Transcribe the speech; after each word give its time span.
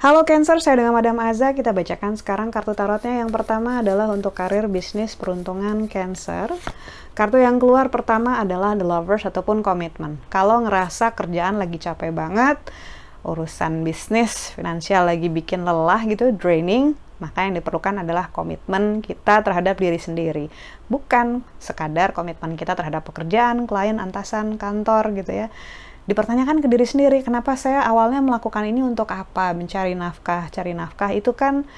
Halo 0.00 0.24
Cancer, 0.24 0.58
saya 0.64 0.80
dengan 0.80 0.96
Madam 0.96 1.20
Aza. 1.20 1.52
Kita 1.52 1.76
bacakan 1.76 2.16
sekarang 2.16 2.48
kartu 2.48 2.72
tarotnya. 2.72 3.20
Yang 3.20 3.36
pertama 3.36 3.84
adalah 3.84 4.08
untuk 4.08 4.32
karir, 4.32 4.64
bisnis, 4.64 5.12
peruntungan 5.12 5.92
Cancer. 5.92 6.50
Kartu 7.12 7.36
yang 7.36 7.60
keluar 7.60 7.92
pertama 7.92 8.40
adalah 8.40 8.72
The 8.74 8.82
Lovers 8.82 9.28
ataupun 9.28 9.60
komitmen. 9.60 10.16
Kalau 10.32 10.64
ngerasa 10.64 11.12
kerjaan 11.12 11.60
lagi 11.60 11.76
capek 11.76 12.16
banget, 12.16 12.56
urusan 13.28 13.84
bisnis, 13.84 14.56
finansial 14.56 15.04
lagi 15.04 15.28
bikin 15.28 15.68
lelah 15.68 16.00
gitu, 16.08 16.32
draining, 16.32 16.96
maka 17.20 17.44
yang 17.44 17.54
diperlukan 17.54 18.00
adalah 18.00 18.32
komitmen 18.32 19.04
kita 19.04 19.44
terhadap 19.44 19.76
diri 19.76 20.00
sendiri. 20.00 20.48
Bukan 20.88 21.44
sekadar 21.60 22.16
komitmen 22.16 22.56
kita 22.56 22.72
terhadap 22.72 23.04
pekerjaan, 23.04 23.68
klien, 23.68 24.00
antasan, 24.00 24.56
kantor 24.56 25.12
gitu 25.20 25.46
ya. 25.46 25.46
Dipertanyakan 26.08 26.64
ke 26.64 26.66
diri 26.66 26.88
sendiri 26.88 27.20
kenapa 27.20 27.54
saya 27.54 27.84
awalnya 27.84 28.24
melakukan 28.24 28.64
ini 28.66 28.80
untuk 28.80 29.12
apa? 29.12 29.52
Mencari 29.52 29.92
nafkah 29.92 30.48
cari 30.48 30.72
nafkah. 30.72 31.12
Itu 31.12 31.36
kan 31.36 31.68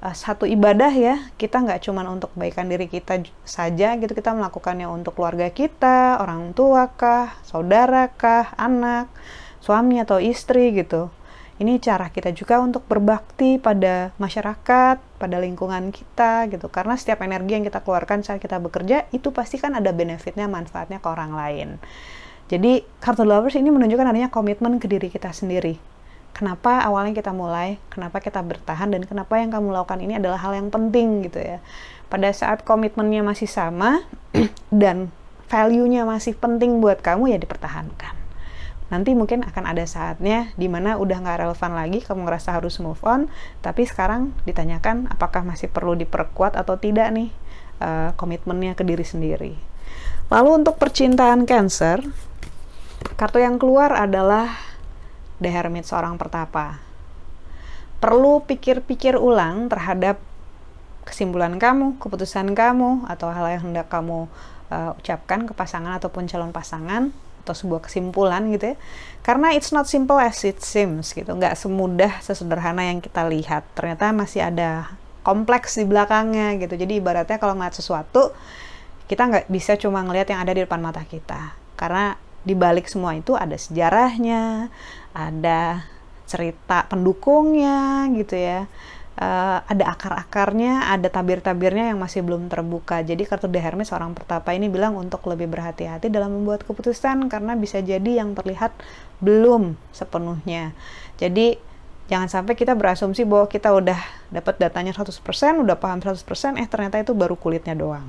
uh, 0.00 0.14
satu 0.14 0.46
ibadah 0.46 0.94
ya. 0.94 1.18
Kita 1.34 1.60
nggak 1.60 1.82
cuma 1.84 2.06
untuk 2.06 2.30
kebaikan 2.38 2.70
diri 2.70 2.86
kita 2.86 3.20
saja 3.42 3.98
gitu. 3.98 4.14
Kita 4.14 4.32
melakukannya 4.32 4.86
untuk 4.86 5.18
keluarga 5.18 5.50
kita 5.50 6.22
orang 6.22 6.54
tua 6.54 6.88
kah 6.94 7.36
saudara 7.42 8.06
kah 8.14 8.54
anak 8.54 9.10
suami 9.62 10.02
atau 10.02 10.18
istri 10.18 10.74
gitu 10.74 11.10
ini 11.62 11.78
cara 11.78 12.10
kita 12.10 12.34
juga 12.34 12.58
untuk 12.58 12.82
berbakti 12.90 13.62
pada 13.62 14.10
masyarakat, 14.18 14.98
pada 14.98 15.36
lingkungan 15.38 15.94
kita 15.94 16.50
gitu. 16.50 16.66
Karena 16.66 16.98
setiap 16.98 17.22
energi 17.22 17.54
yang 17.54 17.64
kita 17.64 17.80
keluarkan 17.86 18.26
saat 18.26 18.42
kita 18.42 18.58
bekerja 18.58 19.06
itu 19.14 19.30
pasti 19.30 19.62
kan 19.62 19.78
ada 19.78 19.94
benefitnya, 19.94 20.50
manfaatnya 20.50 20.98
ke 20.98 21.06
orang 21.06 21.32
lain. 21.32 21.68
Jadi 22.50 22.82
kartu 22.98 23.22
lovers 23.22 23.54
ini 23.54 23.70
menunjukkan 23.70 24.10
adanya 24.10 24.28
komitmen 24.28 24.82
ke 24.82 24.90
diri 24.90 25.08
kita 25.08 25.30
sendiri. 25.30 25.78
Kenapa 26.34 26.82
awalnya 26.82 27.14
kita 27.14 27.30
mulai, 27.30 27.78
kenapa 27.92 28.18
kita 28.18 28.42
bertahan, 28.42 28.90
dan 28.90 29.06
kenapa 29.06 29.38
yang 29.38 29.54
kamu 29.54 29.70
lakukan 29.70 30.00
ini 30.02 30.18
adalah 30.18 30.40
hal 30.42 30.58
yang 30.58 30.72
penting 30.72 31.22
gitu 31.28 31.38
ya. 31.38 31.62
Pada 32.10 32.32
saat 32.34 32.66
komitmennya 32.66 33.22
masih 33.22 33.46
sama, 33.46 34.02
dan 34.72 35.14
value-nya 35.46 36.02
masih 36.08 36.34
penting 36.34 36.82
buat 36.82 37.04
kamu, 37.04 37.36
ya 37.36 37.38
dipertahankan. 37.38 38.01
Nanti 38.92 39.16
mungkin 39.16 39.40
akan 39.40 39.64
ada 39.72 39.88
saatnya 39.88 40.52
di 40.60 40.68
mana 40.68 41.00
udah 41.00 41.24
nggak 41.24 41.48
relevan 41.48 41.72
lagi, 41.72 42.04
kamu 42.04 42.28
ngerasa 42.28 42.60
harus 42.60 42.76
move 42.76 43.00
on, 43.08 43.32
tapi 43.64 43.88
sekarang 43.88 44.36
ditanyakan 44.44 45.08
apakah 45.08 45.40
masih 45.40 45.72
perlu 45.72 45.96
diperkuat 45.96 46.60
atau 46.60 46.76
tidak 46.76 47.08
nih 47.08 47.32
uh, 47.80 48.12
komitmennya 48.20 48.76
ke 48.76 48.84
diri 48.84 49.00
sendiri. 49.00 49.56
Lalu 50.28 50.60
untuk 50.60 50.76
percintaan 50.76 51.48
Cancer, 51.48 52.04
Kartu 53.16 53.40
yang 53.40 53.56
keluar 53.56 53.96
adalah 53.96 54.60
The 55.40 55.48
Hermit 55.48 55.88
seorang 55.88 56.20
pertapa. 56.20 56.84
Perlu 57.96 58.44
pikir-pikir 58.44 59.16
ulang 59.16 59.72
terhadap 59.72 60.20
kesimpulan 61.08 61.56
kamu, 61.56 61.96
keputusan 61.96 62.52
kamu, 62.52 63.08
atau 63.08 63.32
hal 63.32 63.56
yang 63.56 63.72
hendak 63.72 63.88
kamu 63.88 64.28
uh, 64.68 64.92
ucapkan 65.00 65.48
ke 65.48 65.52
pasangan 65.56 65.96
ataupun 65.96 66.28
calon 66.28 66.52
pasangan 66.52 67.31
atau 67.42 67.54
sebuah 67.54 67.84
kesimpulan 67.84 68.46
gitu 68.54 68.72
ya. 68.72 68.76
Karena 69.22 69.54
it's 69.54 69.70
not 69.74 69.90
simple 69.90 70.18
as 70.18 70.42
it 70.46 70.62
seems 70.62 71.10
gitu. 71.14 71.30
Nggak 71.30 71.58
semudah 71.58 72.22
sesederhana 72.22 72.86
yang 72.86 73.02
kita 73.02 73.26
lihat. 73.26 73.66
Ternyata 73.74 74.14
masih 74.14 74.46
ada 74.46 74.94
kompleks 75.22 75.78
di 75.78 75.86
belakangnya 75.86 76.58
gitu. 76.58 76.74
Jadi 76.74 76.98
ibaratnya 76.98 77.38
kalau 77.38 77.54
ngeliat 77.58 77.74
sesuatu 77.74 78.34
kita 79.06 79.28
nggak 79.28 79.46
bisa 79.50 79.78
cuma 79.78 80.02
ngelihat 80.02 80.30
yang 80.34 80.40
ada 80.42 80.52
di 80.54 80.62
depan 80.62 80.82
mata 80.82 81.02
kita. 81.06 81.54
Karena 81.78 82.14
di 82.42 82.54
balik 82.58 82.90
semua 82.90 83.14
itu 83.14 83.38
ada 83.38 83.54
sejarahnya, 83.54 84.70
ada 85.14 85.86
cerita 86.26 86.86
pendukungnya 86.90 88.10
gitu 88.14 88.34
ya. 88.34 88.66
Uh, 89.12 89.60
ada 89.68 89.92
akar-akarnya, 89.92 90.88
ada 90.88 91.12
tabir-tabirnya 91.12 91.92
yang 91.92 92.00
masih 92.00 92.24
belum 92.24 92.48
terbuka. 92.48 93.04
Jadi 93.04 93.28
kartu 93.28 93.44
The 93.44 93.60
Hermes 93.60 93.92
seorang 93.92 94.16
pertapa 94.16 94.56
ini 94.56 94.72
bilang 94.72 94.96
untuk 94.96 95.20
lebih 95.28 95.52
berhati-hati 95.52 96.08
dalam 96.08 96.32
membuat 96.32 96.64
keputusan 96.64 97.28
karena 97.28 97.52
bisa 97.52 97.84
jadi 97.84 98.24
yang 98.24 98.32
terlihat 98.32 98.72
belum 99.20 99.76
sepenuhnya. 99.92 100.72
Jadi 101.20 101.60
jangan 102.08 102.32
sampai 102.32 102.56
kita 102.56 102.72
berasumsi 102.72 103.28
bahwa 103.28 103.52
kita 103.52 103.68
udah 103.76 104.00
dapat 104.32 104.56
datanya 104.56 104.96
100%, 104.96 105.12
udah 105.60 105.76
paham 105.76 106.00
100%, 106.00 106.56
eh 106.56 106.64
ternyata 106.64 106.96
itu 106.96 107.12
baru 107.12 107.36
kulitnya 107.36 107.76
doang. 107.76 108.08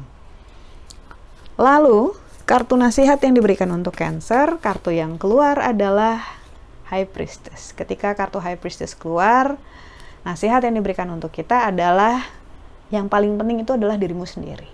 Lalu, 1.59 2.16
Kartu 2.44 2.75
nasihat 2.75 3.24
yang 3.24 3.40
diberikan 3.40 3.72
untuk 3.72 3.96
Cancer, 3.96 4.59
kartu 4.59 4.92
yang 4.92 5.16
keluar 5.16 5.63
adalah 5.63 6.19
High 6.92 7.08
Priestess. 7.08 7.72
Ketika 7.72 8.12
kartu 8.19 8.44
High 8.44 8.59
Priestess 8.59 9.00
keluar, 9.00 9.56
nasihat 10.24 10.64
yang 10.64 10.80
diberikan 10.80 11.08
untuk 11.12 11.32
kita 11.32 11.68
adalah 11.72 12.24
yang 12.92 13.08
paling 13.12 13.36
penting 13.36 13.64
itu 13.64 13.76
adalah 13.76 14.00
dirimu 14.00 14.24
sendiri. 14.24 14.68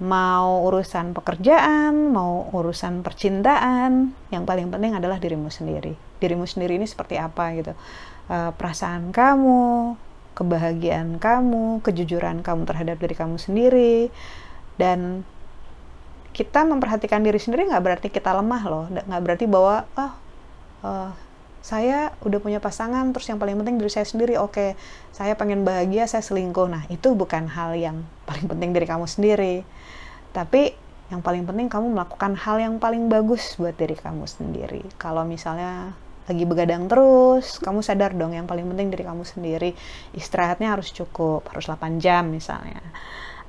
Mau 0.00 0.64
urusan 0.70 1.12
pekerjaan, 1.12 2.08
mau 2.08 2.48
urusan 2.56 3.04
percintaan, 3.04 4.16
yang 4.32 4.48
paling 4.48 4.72
penting 4.72 4.96
adalah 4.96 5.20
dirimu 5.20 5.52
sendiri. 5.52 5.92
Dirimu 6.18 6.48
sendiri 6.48 6.80
ini 6.80 6.88
seperti 6.88 7.20
apa 7.20 7.52
gitu. 7.52 7.76
E, 8.32 8.48
perasaan 8.56 9.12
kamu, 9.12 9.92
kebahagiaan 10.32 11.20
kamu, 11.20 11.84
kejujuran 11.84 12.40
kamu 12.40 12.64
terhadap 12.64 12.96
diri 12.96 13.12
kamu 13.12 13.36
sendiri, 13.36 14.08
dan 14.80 15.28
kita 16.32 16.64
memperhatikan 16.64 17.20
diri 17.20 17.36
sendiri 17.36 17.68
nggak 17.68 17.84
berarti 17.84 18.08
kita 18.08 18.32
lemah 18.32 18.62
loh 18.64 18.84
nggak 18.88 19.22
berarti 19.22 19.44
bahwa 19.50 19.82
oh 19.98 20.12
uh, 20.86 21.10
saya 21.60 22.16
udah 22.24 22.40
punya 22.40 22.58
pasangan 22.58 23.12
terus 23.12 23.28
yang 23.28 23.36
paling 23.36 23.56
penting 23.60 23.76
diri 23.76 23.92
saya 23.92 24.08
sendiri. 24.08 24.40
Oke 24.40 24.52
okay, 24.52 24.70
saya 25.12 25.36
pengen 25.36 25.62
bahagia 25.64 26.08
saya 26.08 26.24
selingkuh. 26.24 26.68
Nah 26.68 26.88
itu 26.88 27.12
bukan 27.12 27.48
hal 27.52 27.76
yang 27.76 28.04
paling 28.24 28.48
penting 28.48 28.70
dari 28.72 28.86
kamu 28.88 29.04
sendiri. 29.04 29.62
Tapi 30.32 30.72
yang 31.12 31.20
paling 31.20 31.44
penting 31.44 31.68
kamu 31.68 31.92
melakukan 31.92 32.38
hal 32.38 32.62
yang 32.62 32.78
paling 32.78 33.10
bagus 33.10 33.58
buat 33.60 33.76
diri 33.76 33.98
kamu 33.98 34.24
sendiri. 34.24 34.82
Kalau 34.96 35.26
misalnya 35.26 35.92
lagi 36.30 36.46
begadang 36.46 36.86
terus, 36.86 37.58
kamu 37.58 37.82
sadar 37.82 38.14
dong 38.14 38.30
yang 38.30 38.46
paling 38.46 38.62
penting 38.70 38.94
dari 38.94 39.02
kamu 39.02 39.26
sendiri. 39.26 39.74
Istirahatnya 40.14 40.70
harus 40.70 40.94
cukup, 40.94 41.50
harus 41.50 41.66
8 41.66 41.98
jam 41.98 42.30
misalnya 42.30 42.78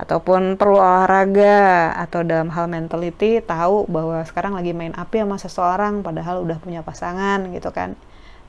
ataupun 0.02 0.58
perlu 0.58 0.82
olahraga 0.82 1.94
atau 1.94 2.26
dalam 2.26 2.50
hal 2.50 2.66
mentality 2.66 3.38
tahu 3.38 3.86
bahwa 3.86 4.26
sekarang 4.26 4.58
lagi 4.58 4.74
main 4.74 4.98
api 4.98 5.22
sama 5.22 5.38
seseorang 5.38 6.02
padahal 6.02 6.42
udah 6.42 6.58
punya 6.58 6.82
pasangan 6.82 7.54
gitu 7.54 7.70
kan. 7.70 7.94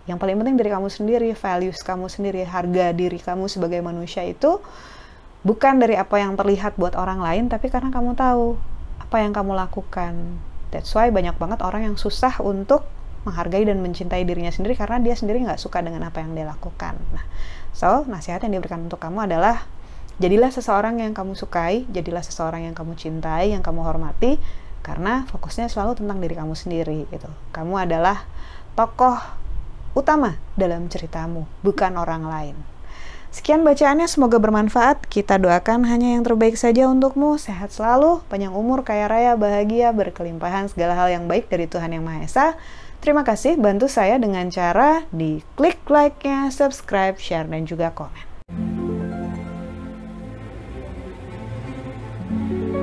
Yang 0.08 0.18
paling 0.24 0.36
penting 0.40 0.56
dari 0.56 0.72
kamu 0.72 0.88
sendiri 0.88 1.28
values 1.36 1.84
kamu 1.84 2.08
sendiri 2.08 2.48
harga 2.48 2.96
diri 2.96 3.20
kamu 3.20 3.52
sebagai 3.52 3.84
manusia 3.84 4.24
itu 4.24 4.64
bukan 5.44 5.76
dari 5.76 6.00
apa 6.00 6.16
yang 6.16 6.40
terlihat 6.40 6.80
buat 6.80 6.96
orang 6.96 7.20
lain 7.20 7.52
tapi 7.52 7.68
karena 7.68 7.92
kamu 7.92 8.16
tahu 8.16 8.56
apa 9.04 9.16
yang 9.20 9.36
kamu 9.36 9.52
lakukan. 9.52 10.40
That's 10.72 10.88
why 10.96 11.12
banyak 11.12 11.36
banget 11.36 11.60
orang 11.60 11.92
yang 11.92 11.96
susah 12.00 12.40
untuk 12.40 12.88
menghargai 13.28 13.68
dan 13.68 13.84
mencintai 13.84 14.24
dirinya 14.24 14.50
sendiri 14.50 14.72
karena 14.72 15.04
dia 15.04 15.12
sendiri 15.12 15.44
nggak 15.44 15.60
suka 15.60 15.84
dengan 15.84 16.08
apa 16.08 16.24
yang 16.24 16.32
dia 16.32 16.48
lakukan. 16.48 16.96
Nah 17.12 17.28
so 17.76 18.08
nasihat 18.08 18.40
yang 18.40 18.56
diberikan 18.56 18.88
untuk 18.88 19.04
kamu 19.04 19.28
adalah 19.28 19.68
Jadilah 20.20 20.52
seseorang 20.52 21.00
yang 21.00 21.16
kamu 21.16 21.32
sukai, 21.32 21.88
jadilah 21.88 22.20
seseorang 22.20 22.68
yang 22.68 22.76
kamu 22.76 22.98
cintai, 22.98 23.56
yang 23.56 23.64
kamu 23.64 23.80
hormati, 23.86 24.36
karena 24.82 25.24
fokusnya 25.30 25.70
selalu 25.70 26.02
tentang 26.02 26.18
diri 26.20 26.34
kamu 26.34 26.52
sendiri 26.52 27.08
gitu. 27.08 27.30
Kamu 27.54 27.78
adalah 27.78 28.26
tokoh 28.76 29.16
utama 29.96 30.36
dalam 30.58 30.90
ceritamu, 30.90 31.48
bukan 31.64 31.96
orang 31.96 32.26
lain. 32.26 32.56
Sekian 33.32 33.64
bacaannya, 33.64 34.04
semoga 34.12 34.36
bermanfaat. 34.36 35.08
Kita 35.08 35.40
doakan 35.40 35.88
hanya 35.88 36.12
yang 36.12 36.20
terbaik 36.20 36.52
saja 36.52 36.84
untukmu. 36.84 37.40
Sehat 37.40 37.72
selalu, 37.72 38.20
panjang 38.28 38.52
umur, 38.52 38.84
kaya 38.84 39.08
raya, 39.08 39.32
bahagia, 39.40 39.88
berkelimpahan, 39.96 40.68
segala 40.68 40.92
hal 40.92 41.08
yang 41.08 41.24
baik 41.24 41.48
dari 41.48 41.64
Tuhan 41.64 41.96
Yang 41.96 42.04
Maha 42.04 42.20
Esa. 42.28 42.46
Terima 43.00 43.24
kasih, 43.24 43.56
bantu 43.56 43.88
saya 43.88 44.20
dengan 44.20 44.52
cara 44.52 45.08
di 45.08 45.40
klik 45.56 45.80
like-nya, 45.88 46.52
subscribe, 46.52 47.16
share, 47.16 47.48
dan 47.48 47.64
juga 47.64 47.88
komen. 47.96 48.31
Thank 52.32 52.50
you. 52.50 52.81